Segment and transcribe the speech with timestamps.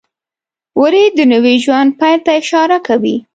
[0.79, 3.15] وری د نوي ژوند پیل ته اشاره کوي.